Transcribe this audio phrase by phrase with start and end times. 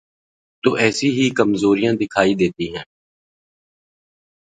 [0.63, 2.85] تو ایسی ہی کمزوریاں دکھائی دیتی ہیں۔